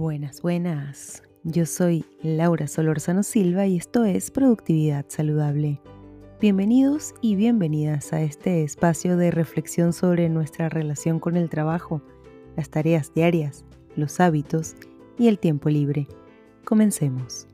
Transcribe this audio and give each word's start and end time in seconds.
Buenas, 0.00 0.40
buenas. 0.40 1.22
Yo 1.44 1.66
soy 1.66 2.06
Laura 2.22 2.68
Solorzano 2.68 3.22
Silva 3.22 3.66
y 3.66 3.76
esto 3.76 4.06
es 4.06 4.30
Productividad 4.30 5.04
Saludable. 5.08 5.78
Bienvenidos 6.40 7.12
y 7.20 7.36
bienvenidas 7.36 8.14
a 8.14 8.22
este 8.22 8.62
espacio 8.62 9.18
de 9.18 9.30
reflexión 9.30 9.92
sobre 9.92 10.30
nuestra 10.30 10.70
relación 10.70 11.20
con 11.20 11.36
el 11.36 11.50
trabajo, 11.50 12.02
las 12.56 12.70
tareas 12.70 13.12
diarias, 13.12 13.66
los 13.94 14.20
hábitos 14.20 14.74
y 15.18 15.28
el 15.28 15.38
tiempo 15.38 15.68
libre. 15.68 16.08
Comencemos. 16.64 17.46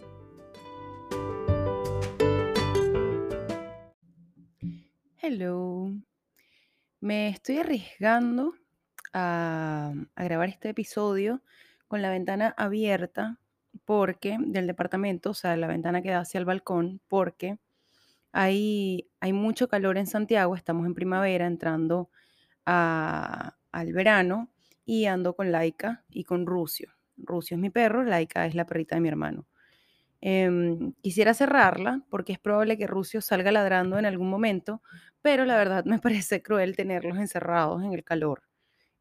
Hello. 5.20 5.90
Me 7.00 7.28
estoy 7.30 7.58
arriesgando 7.58 8.54
a, 9.12 9.92
a 10.14 10.24
grabar 10.24 10.48
este 10.48 10.68
episodio 10.68 11.42
con 11.88 12.02
la 12.02 12.10
ventana 12.10 12.54
abierta 12.56 13.38
porque 13.84 14.36
del 14.40 14.66
departamento, 14.66 15.30
o 15.30 15.34
sea, 15.34 15.56
la 15.56 15.66
ventana 15.68 16.02
que 16.02 16.10
da 16.10 16.20
hacia 16.20 16.38
el 16.38 16.44
balcón, 16.46 17.00
porque 17.08 17.58
hay, 18.32 19.08
hay 19.20 19.32
mucho 19.32 19.68
calor 19.68 19.98
en 19.98 20.06
Santiago, 20.06 20.56
estamos 20.56 20.86
en 20.86 20.94
primavera, 20.94 21.46
entrando 21.46 22.10
a- 22.66 23.56
al 23.72 23.92
verano, 23.92 24.50
y 24.86 25.06
ando 25.06 25.34
con 25.36 25.52
Laika 25.52 26.04
y 26.10 26.24
con 26.24 26.46
Rucio. 26.46 26.92
Rucio 27.18 27.56
es 27.56 27.60
mi 27.60 27.70
perro, 27.70 28.04
Laika 28.04 28.46
es 28.46 28.54
la 28.56 28.66
perrita 28.66 28.96
de 28.96 29.02
mi 29.02 29.08
hermano. 29.08 29.46
Em, 30.20 30.92
quisiera 31.02 31.34
cerrarla 31.34 32.02
porque 32.10 32.32
es 32.32 32.38
probable 32.38 32.78
que 32.78 32.86
Rucio 32.86 33.20
salga 33.20 33.52
ladrando 33.52 33.98
en 33.98 34.06
algún 34.06 34.30
momento, 34.30 34.82
pero 35.22 35.44
la 35.44 35.56
verdad 35.56 35.84
me 35.84 35.98
parece 36.00 36.42
cruel 36.42 36.76
tenerlos 36.76 37.18
encerrados 37.18 37.82
en 37.84 37.92
el 37.92 38.04
calor. 38.04 38.42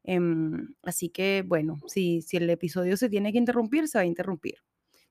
Em, 0.06 0.74
así 0.82 1.08
que, 1.08 1.44
bueno, 1.46 1.76
si, 1.86 2.22
si 2.22 2.36
el 2.36 2.48
episodio 2.48 2.96
se 2.96 3.10
tiene 3.10 3.32
que 3.32 3.38
interrumpir, 3.38 3.88
se 3.88 3.98
va 3.98 4.02
a 4.02 4.06
interrumpir. 4.06 4.58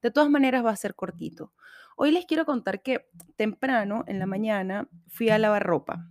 De 0.01 0.09
todas 0.09 0.29
maneras, 0.29 0.65
va 0.65 0.71
a 0.71 0.75
ser 0.75 0.95
cortito. 0.95 1.53
Hoy 1.97 2.11
les 2.11 2.25
quiero 2.25 2.45
contar 2.45 2.81
que 2.81 3.07
temprano, 3.35 4.03
en 4.07 4.19
la 4.19 4.25
mañana, 4.25 4.89
fui 5.07 5.29
a 5.29 5.37
lavar 5.37 5.63
ropa 5.63 6.09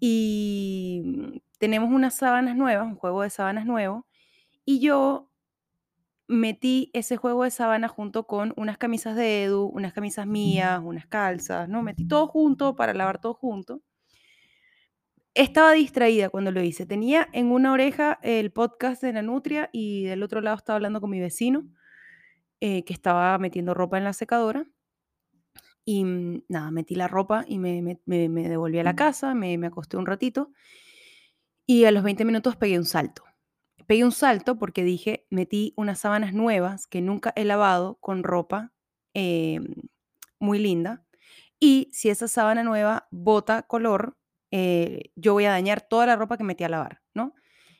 y 0.00 1.42
tenemos 1.58 1.90
unas 1.90 2.14
sábanas 2.14 2.56
nuevas, 2.56 2.86
un 2.86 2.96
juego 2.96 3.22
de 3.22 3.30
sábanas 3.30 3.66
nuevo, 3.66 4.06
y 4.64 4.80
yo 4.80 5.30
metí 6.28 6.90
ese 6.92 7.16
juego 7.16 7.44
de 7.44 7.50
sábanas 7.50 7.90
junto 7.90 8.26
con 8.26 8.52
unas 8.56 8.78
camisas 8.78 9.16
de 9.16 9.44
Edu, 9.44 9.64
unas 9.66 9.92
camisas 9.92 10.26
mías, 10.26 10.80
unas 10.84 11.06
calzas, 11.06 11.68
¿no? 11.68 11.82
Metí 11.82 12.06
todo 12.06 12.28
junto 12.28 12.76
para 12.76 12.94
lavar 12.94 13.20
todo 13.20 13.34
junto. 13.34 13.82
Estaba 15.38 15.72
distraída 15.72 16.30
cuando 16.30 16.50
lo 16.50 16.60
hice. 16.62 16.84
Tenía 16.84 17.28
en 17.32 17.52
una 17.52 17.72
oreja 17.72 18.18
el 18.22 18.50
podcast 18.50 19.00
de 19.02 19.12
la 19.12 19.22
Nutria 19.22 19.70
y 19.72 20.02
del 20.04 20.24
otro 20.24 20.40
lado 20.40 20.56
estaba 20.56 20.74
hablando 20.76 21.00
con 21.00 21.10
mi 21.10 21.20
vecino, 21.20 21.64
eh, 22.60 22.84
que 22.84 22.92
estaba 22.92 23.38
metiendo 23.38 23.72
ropa 23.72 23.98
en 23.98 24.04
la 24.04 24.12
secadora. 24.12 24.66
Y 25.84 26.04
mm, 26.04 26.42
nada, 26.48 26.70
metí 26.72 26.96
la 26.96 27.06
ropa 27.06 27.44
y 27.46 27.58
me, 27.58 27.82
me- 27.82 28.00
me- 28.04 28.28
me 28.28 28.48
devolví 28.48 28.80
a 28.80 28.82
la 28.84 28.96
casa, 28.96 29.32
me, 29.34 29.56
me 29.58 29.68
acosté 29.68 29.96
un 29.96 30.06
ratito 30.06 30.50
y 31.66 31.84
a 31.84 31.92
los 31.92 32.02
20 32.02 32.24
minutos 32.24 32.56
pegué 32.56 32.76
un 32.78 32.84
salto. 32.84 33.22
Pegué 33.86 34.04
un 34.04 34.12
salto 34.12 34.58
porque 34.58 34.82
dije, 34.82 35.26
metí 35.30 35.72
unas 35.76 36.00
sábanas 36.00 36.34
nuevas 36.34 36.86
que 36.88 37.00
nunca 37.00 37.32
he 37.36 37.44
lavado 37.44 37.96
con 38.00 38.24
ropa 38.24 38.72
em, 39.14 39.74
muy 40.40 40.58
linda. 40.58 41.04
Y 41.60 41.90
si 41.92 42.08
esa 42.10 42.26
sábana 42.26 42.64
nueva 42.64 43.06
bota 43.12 43.62
color, 43.62 44.16
eh, 44.50 45.10
yo 45.16 45.32
voy 45.34 45.44
a 45.44 45.50
dañar 45.50 45.82
toda 45.82 46.06
la 46.06 46.16
ropa 46.16 46.36
que 46.36 46.44
metí 46.44 46.64
a 46.64 46.68
lavar, 46.68 47.02
¿no? 47.14 47.34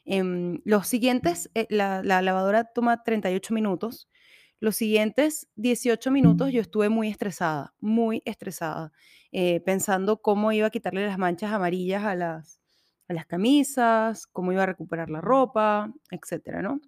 Em, 0.04 0.60
los 0.64 0.86
siguientes, 0.88 1.50
eh, 1.54 1.66
la, 1.70 2.02
la 2.02 2.22
lavadora 2.22 2.64
toma 2.64 3.02
38 3.04 3.54
minutos. 3.54 4.08
Los 4.60 4.76
siguientes 4.76 5.48
18 5.56 6.10
minutos 6.10 6.52
yo 6.52 6.60
estuve 6.60 6.88
muy 6.88 7.08
estresada, 7.08 7.74
muy 7.80 8.22
estresada, 8.24 8.92
eh, 9.32 9.60
pensando 9.60 10.20
cómo 10.20 10.50
iba 10.52 10.66
a 10.66 10.70
quitarle 10.70 11.06
las 11.06 11.18
manchas 11.18 11.52
amarillas 11.52 12.04
a 12.04 12.14
las, 12.16 12.60
a 13.08 13.12
las 13.12 13.26
camisas, 13.26 14.26
cómo 14.26 14.52
iba 14.52 14.64
a 14.64 14.66
recuperar 14.66 15.10
la 15.10 15.20
ropa, 15.20 15.92
etcétera, 16.10 16.62
¿no? 16.62 16.80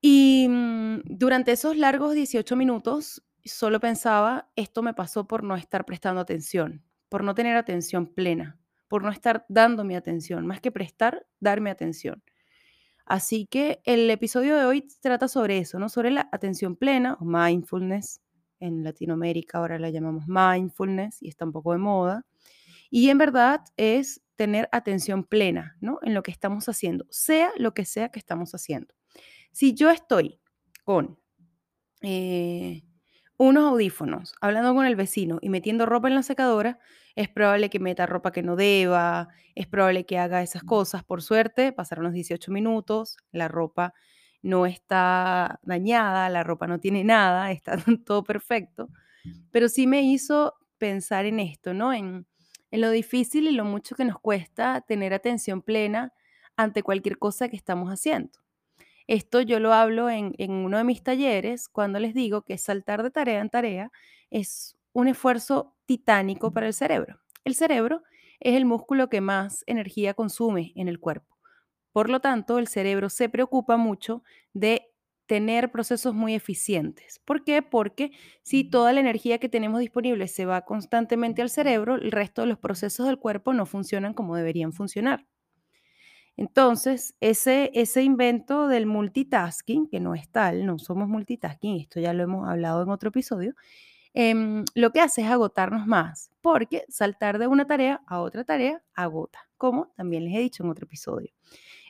Y 0.00 0.46
mm, 0.48 1.00
durante 1.04 1.52
esos 1.52 1.76
largos 1.76 2.14
18 2.14 2.56
minutos 2.56 3.22
solo 3.44 3.80
pensaba, 3.80 4.50
esto 4.56 4.82
me 4.82 4.94
pasó 4.94 5.26
por 5.26 5.42
no 5.42 5.56
estar 5.56 5.84
prestando 5.84 6.20
atención, 6.20 6.84
por 7.08 7.24
no 7.24 7.34
tener 7.34 7.56
atención 7.56 8.06
plena, 8.06 8.58
por 8.88 9.02
no 9.02 9.10
estar 9.10 9.44
dando 9.48 9.84
mi 9.84 9.94
atención, 9.94 10.46
más 10.46 10.60
que 10.60 10.72
prestar, 10.72 11.26
darme 11.40 11.70
atención. 11.70 12.22
Así 13.04 13.46
que 13.46 13.80
el 13.84 14.10
episodio 14.10 14.56
de 14.56 14.66
hoy 14.66 14.86
trata 15.00 15.28
sobre 15.28 15.58
eso, 15.58 15.78
¿no? 15.78 15.88
Sobre 15.88 16.10
la 16.10 16.28
atención 16.30 16.76
plena 16.76 17.16
o 17.20 17.24
mindfulness. 17.24 18.20
En 18.60 18.82
Latinoamérica 18.82 19.58
ahora 19.58 19.78
la 19.78 19.88
llamamos 19.88 20.24
mindfulness 20.26 21.22
y 21.22 21.28
está 21.28 21.46
un 21.46 21.52
poco 21.52 21.72
de 21.72 21.78
moda. 21.78 22.26
Y 22.90 23.08
en 23.08 23.18
verdad 23.18 23.62
es 23.76 24.22
tener 24.36 24.68
atención 24.72 25.24
plena, 25.24 25.76
¿no? 25.80 26.00
En 26.02 26.12
lo 26.12 26.22
que 26.22 26.30
estamos 26.30 26.68
haciendo, 26.68 27.06
sea 27.10 27.50
lo 27.56 27.72
que 27.72 27.84
sea 27.84 28.10
que 28.10 28.18
estamos 28.18 28.54
haciendo. 28.54 28.94
Si 29.52 29.74
yo 29.74 29.90
estoy 29.90 30.40
con 30.84 31.18
eh, 32.02 32.82
unos 33.38 33.70
audífonos, 33.72 34.34
hablando 34.40 34.74
con 34.74 34.84
el 34.86 34.96
vecino 34.96 35.38
y 35.40 35.48
metiendo 35.48 35.86
ropa 35.86 36.08
en 36.08 36.16
la 36.16 36.22
secadora, 36.22 36.78
es 37.16 37.28
probable 37.28 37.70
que 37.70 37.78
meta 37.80 38.06
ropa 38.06 38.32
que 38.32 38.42
no 38.42 38.56
deba, 38.56 39.28
es 39.54 39.66
probable 39.66 40.06
que 40.06 40.18
haga 40.18 40.42
esas 40.42 40.64
cosas. 40.64 41.04
Por 41.04 41.22
suerte, 41.22 41.72
pasaron 41.72 42.04
los 42.04 42.12
18 42.12 42.52
minutos, 42.52 43.16
la 43.32 43.48
ropa 43.48 43.94
no 44.42 44.66
está 44.66 45.60
dañada, 45.62 46.28
la 46.28 46.44
ropa 46.44 46.66
no 46.66 46.80
tiene 46.80 47.04
nada, 47.04 47.50
está 47.52 47.76
todo 48.04 48.24
perfecto, 48.24 48.88
pero 49.50 49.68
sí 49.68 49.86
me 49.86 50.02
hizo 50.02 50.54
pensar 50.78 51.26
en 51.26 51.40
esto, 51.40 51.74
¿no? 51.74 51.92
En, 51.92 52.26
en 52.70 52.80
lo 52.80 52.90
difícil 52.90 53.48
y 53.48 53.52
lo 53.52 53.64
mucho 53.64 53.96
que 53.96 54.04
nos 54.04 54.20
cuesta 54.20 54.82
tener 54.82 55.14
atención 55.14 55.62
plena 55.62 56.12
ante 56.56 56.82
cualquier 56.82 57.18
cosa 57.18 57.48
que 57.48 57.56
estamos 57.56 57.90
haciendo. 57.90 58.30
Esto 59.08 59.40
yo 59.40 59.58
lo 59.58 59.72
hablo 59.72 60.10
en, 60.10 60.34
en 60.38 60.52
uno 60.52 60.78
de 60.78 60.84
mis 60.84 61.02
talleres 61.02 61.68
cuando 61.68 61.98
les 61.98 62.14
digo 62.14 62.42
que 62.42 62.58
saltar 62.58 63.02
de 63.02 63.10
tarea 63.10 63.40
en 63.40 63.50
tarea 63.50 63.90
es 64.30 64.76
un 64.92 65.08
esfuerzo 65.08 65.74
titánico 65.86 66.52
para 66.52 66.68
el 66.68 66.74
cerebro. 66.74 67.20
El 67.44 67.56
cerebro 67.56 68.02
es 68.40 68.54
el 68.54 68.64
músculo 68.66 69.08
que 69.08 69.20
más 69.20 69.64
energía 69.66 70.14
consume 70.14 70.72
en 70.76 70.88
el 70.88 71.00
cuerpo. 71.00 71.38
Por 71.92 72.10
lo 72.10 72.20
tanto, 72.20 72.58
el 72.58 72.68
cerebro 72.68 73.10
se 73.10 73.28
preocupa 73.28 73.76
mucho 73.76 74.22
de 74.52 74.92
tener 75.26 75.70
procesos 75.70 76.14
muy 76.14 76.34
eficientes. 76.34 77.20
¿Por 77.24 77.44
qué? 77.44 77.62
Porque 77.62 78.12
si 78.42 78.64
toda 78.64 78.92
la 78.92 79.00
energía 79.00 79.38
que 79.38 79.48
tenemos 79.48 79.80
disponible 79.80 80.26
se 80.28 80.46
va 80.46 80.64
constantemente 80.64 81.42
al 81.42 81.50
cerebro, 81.50 81.96
el 81.96 82.12
resto 82.12 82.42
de 82.42 82.48
los 82.48 82.58
procesos 82.58 83.06
del 83.06 83.18
cuerpo 83.18 83.52
no 83.52 83.66
funcionan 83.66 84.14
como 84.14 84.36
deberían 84.36 84.72
funcionar. 84.72 85.26
Entonces, 86.38 87.16
ese, 87.18 87.72
ese 87.74 88.04
invento 88.04 88.68
del 88.68 88.86
multitasking, 88.86 89.88
que 89.88 89.98
no 89.98 90.14
es 90.14 90.30
tal, 90.30 90.64
no 90.66 90.78
somos 90.78 91.08
multitasking, 91.08 91.80
esto 91.80 91.98
ya 91.98 92.12
lo 92.12 92.22
hemos 92.22 92.48
hablado 92.48 92.80
en 92.84 92.90
otro 92.90 93.08
episodio, 93.08 93.56
em, 94.14 94.64
lo 94.76 94.92
que 94.92 95.00
hace 95.00 95.22
es 95.22 95.26
agotarnos 95.26 95.88
más, 95.88 96.30
porque 96.40 96.84
saltar 96.88 97.40
de 97.40 97.48
una 97.48 97.66
tarea 97.66 98.02
a 98.06 98.20
otra 98.20 98.44
tarea 98.44 98.80
agota, 98.94 99.40
como 99.56 99.88
también 99.96 100.24
les 100.24 100.36
he 100.36 100.38
dicho 100.38 100.62
en 100.62 100.70
otro 100.70 100.84
episodio. 100.84 101.32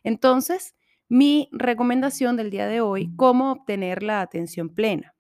Entonces, 0.03 0.75
mi 1.11 1.51
recomendación 1.53 2.39
del 2.39 2.51
día 2.51 2.67
de 2.67 2.81
hoy, 2.81 3.13
cómo 3.17 3.53
obtener 3.53 4.03
la 4.03 4.23
atención 4.23 4.71
plena. 4.71 5.15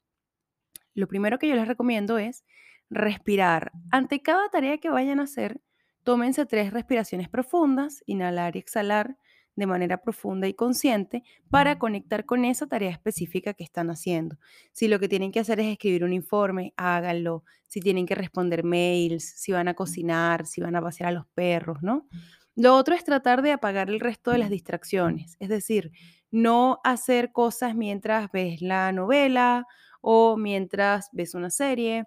Lo 0.94 1.06
primero 1.06 1.38
que 1.38 1.48
yo 1.48 1.54
les 1.54 1.68
recomiendo 1.68 2.16
es 2.16 2.44
respirar. 2.88 3.72
Ante 3.90 4.22
cada 4.22 4.48
tarea 4.48 4.78
que 4.78 4.88
vayan 4.88 5.20
a 5.20 5.24
hacer, 5.24 5.60
tómense 6.08 6.46
tres 6.46 6.72
respiraciones 6.72 7.28
profundas, 7.28 8.02
inhalar 8.06 8.56
y 8.56 8.60
exhalar 8.60 9.18
de 9.56 9.66
manera 9.66 10.00
profunda 10.00 10.48
y 10.48 10.54
consciente 10.54 11.22
para 11.50 11.78
conectar 11.78 12.24
con 12.24 12.46
esa 12.46 12.66
tarea 12.66 12.88
específica 12.88 13.52
que 13.52 13.62
están 13.62 13.90
haciendo. 13.90 14.38
Si 14.72 14.88
lo 14.88 15.00
que 15.00 15.08
tienen 15.10 15.32
que 15.32 15.40
hacer 15.40 15.60
es 15.60 15.66
escribir 15.66 16.04
un 16.04 16.14
informe, 16.14 16.72
háganlo. 16.78 17.44
Si 17.66 17.80
tienen 17.80 18.06
que 18.06 18.14
responder 18.14 18.64
mails, 18.64 19.22
si 19.22 19.52
van 19.52 19.68
a 19.68 19.74
cocinar, 19.74 20.46
si 20.46 20.62
van 20.62 20.76
a 20.76 20.80
pasear 20.80 21.10
a 21.10 21.12
los 21.12 21.26
perros, 21.34 21.82
¿no? 21.82 22.08
Lo 22.56 22.74
otro 22.74 22.94
es 22.94 23.04
tratar 23.04 23.42
de 23.42 23.52
apagar 23.52 23.90
el 23.90 24.00
resto 24.00 24.30
de 24.30 24.38
las 24.38 24.48
distracciones, 24.48 25.36
es 25.40 25.50
decir, 25.50 25.92
no 26.30 26.80
hacer 26.84 27.32
cosas 27.32 27.74
mientras 27.74 28.32
ves 28.32 28.62
la 28.62 28.92
novela 28.92 29.66
o 30.00 30.38
mientras 30.38 31.10
ves 31.12 31.34
una 31.34 31.50
serie. 31.50 32.06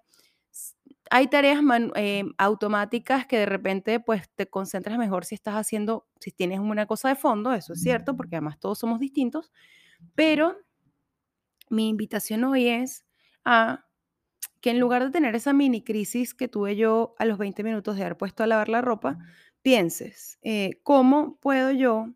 Hay 1.14 1.28
tareas 1.28 1.62
man- 1.62 1.92
eh, 1.96 2.24
automáticas 2.38 3.26
que 3.26 3.38
de 3.38 3.46
repente 3.46 4.00
pues 4.00 4.30
te 4.34 4.48
concentras 4.48 4.98
mejor 4.98 5.24
si 5.26 5.34
estás 5.34 5.54
haciendo, 5.56 6.06
si 6.20 6.30
tienes 6.32 6.58
una 6.60 6.86
cosa 6.86 7.10
de 7.10 7.16
fondo, 7.16 7.52
eso 7.52 7.74
es 7.74 7.82
cierto, 7.82 8.16
porque 8.16 8.36
además 8.36 8.58
todos 8.58 8.78
somos 8.78 8.98
distintos, 8.98 9.52
pero 10.14 10.56
mi 11.70 11.88
invitación 11.88 12.44
hoy 12.44 12.68
es 12.68 13.04
a 13.44 13.86
que 14.60 14.70
en 14.70 14.80
lugar 14.80 15.04
de 15.04 15.10
tener 15.10 15.34
esa 15.36 15.52
mini 15.52 15.84
crisis 15.84 16.34
que 16.34 16.48
tuve 16.48 16.76
yo 16.76 17.14
a 17.18 17.24
los 17.26 17.38
20 17.38 17.64
minutos 17.64 17.96
de 17.96 18.02
haber 18.04 18.18
puesto 18.18 18.44
a 18.44 18.48
lavar 18.48 18.68
la 18.68 18.82
ropa, 18.82 19.18
pienses, 19.62 20.38
eh, 20.42 20.80
¿cómo 20.84 21.38
puedo 21.40 21.72
yo 21.72 22.08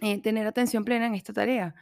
eh, 0.00 0.20
tener 0.22 0.46
atención 0.46 0.84
plena 0.84 1.06
en 1.06 1.14
esta 1.14 1.32
tarea? 1.32 1.74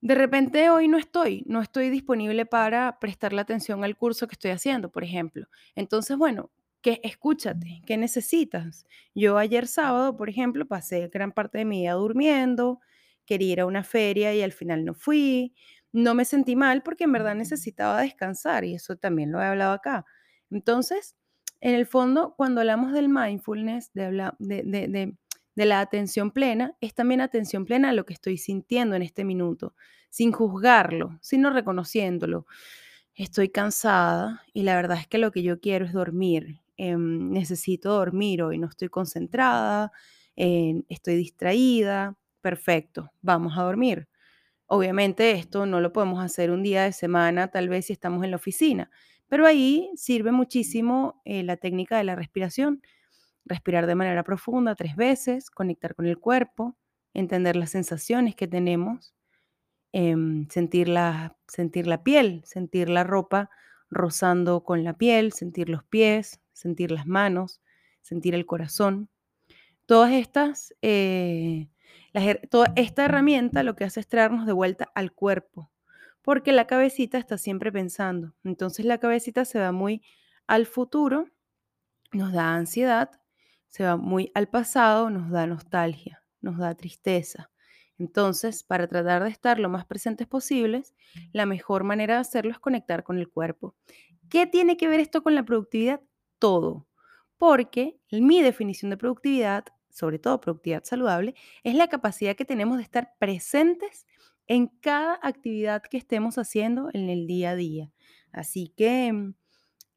De 0.00 0.14
repente 0.14 0.70
hoy 0.70 0.88
no 0.88 0.98
estoy, 0.98 1.44
no 1.46 1.60
estoy 1.62 1.90
disponible 1.90 2.46
para 2.46 2.98
prestarle 3.00 3.40
atención 3.40 3.84
al 3.84 3.96
curso 3.96 4.28
que 4.28 4.34
estoy 4.34 4.52
haciendo, 4.52 4.90
por 4.90 5.04
ejemplo. 5.04 5.46
Entonces, 5.74 6.16
bueno, 6.16 6.50
que 6.82 7.00
escúchate, 7.02 7.82
¿qué 7.86 7.96
necesitas? 7.96 8.86
Yo 9.14 9.38
ayer 9.38 9.66
sábado, 9.66 10.16
por 10.16 10.28
ejemplo, 10.28 10.66
pasé 10.66 11.08
gran 11.08 11.32
parte 11.32 11.58
de 11.58 11.64
mi 11.64 11.80
día 11.80 11.94
durmiendo, 11.94 12.80
quería 13.26 13.52
ir 13.52 13.60
a 13.60 13.66
una 13.66 13.84
feria 13.84 14.34
y 14.34 14.42
al 14.42 14.52
final 14.52 14.84
no 14.84 14.94
fui. 14.94 15.54
No 15.92 16.14
me 16.14 16.24
sentí 16.24 16.54
mal 16.56 16.82
porque 16.82 17.04
en 17.04 17.12
verdad 17.12 17.34
necesitaba 17.34 18.00
descansar 18.02 18.64
y 18.64 18.74
eso 18.74 18.96
también 18.96 19.32
lo 19.32 19.40
he 19.40 19.46
hablado 19.46 19.72
acá. 19.72 20.04
Entonces, 20.50 21.16
en 21.60 21.74
el 21.74 21.86
fondo, 21.86 22.34
cuando 22.36 22.60
hablamos 22.60 22.92
del 22.92 23.08
mindfulness, 23.08 23.92
de, 23.94 24.04
habla- 24.04 24.36
de, 24.38 24.62
de- 24.64 24.88
de- 24.88 25.14
de 25.58 25.66
la 25.66 25.80
atención 25.80 26.30
plena, 26.30 26.76
es 26.80 26.94
también 26.94 27.20
atención 27.20 27.64
plena 27.64 27.88
a 27.90 27.92
lo 27.92 28.06
que 28.06 28.14
estoy 28.14 28.38
sintiendo 28.38 28.94
en 28.94 29.02
este 29.02 29.24
minuto, 29.24 29.74
sin 30.08 30.30
juzgarlo, 30.30 31.18
sino 31.20 31.50
reconociéndolo. 31.50 32.46
Estoy 33.16 33.48
cansada 33.48 34.44
y 34.54 34.62
la 34.62 34.76
verdad 34.76 34.98
es 35.00 35.08
que 35.08 35.18
lo 35.18 35.32
que 35.32 35.42
yo 35.42 35.58
quiero 35.60 35.84
es 35.84 35.92
dormir. 35.92 36.60
Em, 36.76 37.32
necesito 37.32 37.92
dormir 37.92 38.40
hoy, 38.44 38.56
no 38.58 38.68
estoy 38.68 38.88
concentrada, 38.88 39.90
eh, 40.36 40.80
estoy 40.88 41.16
distraída. 41.16 42.16
Perfecto, 42.40 43.10
vamos 43.20 43.58
a 43.58 43.62
dormir. 43.64 44.06
Obviamente 44.66 45.32
esto 45.32 45.66
no 45.66 45.80
lo 45.80 45.92
podemos 45.92 46.22
hacer 46.24 46.52
un 46.52 46.62
día 46.62 46.84
de 46.84 46.92
semana, 46.92 47.48
tal 47.48 47.68
vez 47.68 47.86
si 47.86 47.94
estamos 47.94 48.24
en 48.24 48.30
la 48.30 48.36
oficina, 48.36 48.90
pero 49.28 49.46
ahí 49.46 49.90
sirve 49.96 50.32
muchísimo 50.32 51.20
eh, 51.24 51.42
la 51.42 51.56
técnica 51.56 51.98
de 51.98 52.04
la 52.04 52.16
respiración. 52.16 52.82
Respirar 53.48 53.86
de 53.86 53.94
manera 53.94 54.22
profunda 54.24 54.74
tres 54.74 54.94
veces, 54.94 55.50
conectar 55.50 55.94
con 55.94 56.06
el 56.06 56.18
cuerpo, 56.18 56.76
entender 57.14 57.56
las 57.56 57.70
sensaciones 57.70 58.34
que 58.36 58.46
tenemos, 58.46 59.14
em, 59.92 60.46
sentir, 60.48 60.88
la, 60.88 61.36
sentir 61.46 61.86
la 61.86 62.02
piel, 62.02 62.42
sentir 62.44 62.90
la 62.90 63.04
ropa 63.04 63.50
rozando 63.90 64.62
con 64.64 64.84
la 64.84 64.98
piel, 64.98 65.32
sentir 65.32 65.68
los 65.70 65.82
pies, 65.84 66.40
sentir 66.52 66.90
las 66.90 67.06
manos, 67.06 67.62
sentir 68.02 68.34
el 68.34 68.46
corazón. 68.46 69.08
Todas 69.86 70.12
estas, 70.12 70.74
eh, 70.82 71.68
toda 72.50 72.72
esta 72.76 73.06
herramienta 73.06 73.62
lo 73.62 73.76
que 73.76 73.84
hace 73.84 74.00
es 74.00 74.08
traernos 74.08 74.46
de 74.46 74.52
vuelta 74.52 74.90
al 74.94 75.12
cuerpo, 75.12 75.70
porque 76.22 76.52
la 76.52 76.66
cabecita 76.66 77.16
está 77.16 77.38
siempre 77.38 77.72
pensando. 77.72 78.34
Entonces 78.44 78.84
la 78.84 78.98
cabecita 78.98 79.44
se 79.46 79.58
va 79.58 79.72
muy 79.72 80.02
al 80.46 80.66
futuro, 80.66 81.28
nos 82.12 82.32
da 82.32 82.54
ansiedad, 82.54 83.10
se 83.68 83.84
va 83.84 83.96
muy 83.96 84.30
al 84.34 84.48
pasado, 84.48 85.10
nos 85.10 85.30
da 85.30 85.46
nostalgia, 85.46 86.22
nos 86.40 86.58
da 86.58 86.74
tristeza. 86.74 87.50
Entonces, 87.98 88.62
para 88.62 88.86
tratar 88.86 89.24
de 89.24 89.30
estar 89.30 89.58
lo 89.58 89.68
más 89.68 89.84
presentes 89.84 90.26
posibles, 90.26 90.94
la 91.32 91.46
mejor 91.46 91.82
manera 91.84 92.14
de 92.14 92.20
hacerlo 92.20 92.52
es 92.52 92.58
conectar 92.58 93.02
con 93.02 93.18
el 93.18 93.28
cuerpo. 93.28 93.74
¿Qué 94.30 94.46
tiene 94.46 94.76
que 94.76 94.88
ver 94.88 95.00
esto 95.00 95.22
con 95.22 95.34
la 95.34 95.44
productividad? 95.44 96.00
Todo. 96.38 96.86
Porque 97.38 97.98
mi 98.10 98.40
definición 98.40 98.90
de 98.90 98.96
productividad, 98.96 99.64
sobre 99.90 100.18
todo 100.18 100.40
productividad 100.40 100.84
saludable, 100.84 101.34
es 101.64 101.74
la 101.74 101.88
capacidad 101.88 102.36
que 102.36 102.44
tenemos 102.44 102.76
de 102.78 102.84
estar 102.84 103.14
presentes 103.18 104.06
en 104.46 104.68
cada 104.68 105.18
actividad 105.22 105.82
que 105.82 105.98
estemos 105.98 106.38
haciendo 106.38 106.90
en 106.92 107.10
el 107.10 107.26
día 107.26 107.50
a 107.50 107.56
día. 107.56 107.92
Así 108.32 108.72
que 108.76 109.12
mm, 109.12 109.34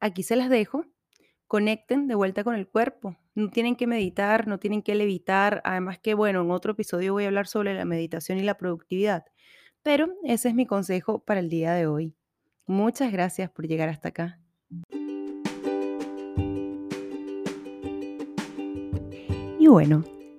aquí 0.00 0.22
se 0.22 0.36
las 0.36 0.50
dejo. 0.50 0.84
Conecten 1.46 2.08
de 2.08 2.14
vuelta 2.14 2.44
con 2.44 2.54
el 2.54 2.68
cuerpo. 2.68 3.16
No 3.34 3.48
tienen 3.48 3.76
que 3.76 3.86
meditar, 3.86 4.46
no 4.46 4.58
tienen 4.58 4.82
que 4.82 4.94
levitar. 4.94 5.62
Además 5.64 5.98
que, 5.98 6.14
bueno, 6.14 6.42
en 6.42 6.50
otro 6.50 6.72
episodio 6.72 7.14
voy 7.14 7.24
a 7.24 7.28
hablar 7.28 7.46
sobre 7.46 7.74
la 7.74 7.84
meditación 7.84 8.38
y 8.38 8.42
la 8.42 8.58
productividad. 8.58 9.24
Pero 9.82 10.08
ese 10.22 10.48
es 10.48 10.54
mi 10.54 10.66
consejo 10.66 11.20
para 11.24 11.40
el 11.40 11.48
día 11.48 11.72
de 11.72 11.86
hoy. 11.86 12.14
Muchas 12.66 13.10
gracias 13.10 13.50
por 13.50 13.66
llegar 13.66 13.88
hasta 13.88 14.08
acá. 14.08 14.38
Y 19.58 19.66
bueno, 19.68 20.04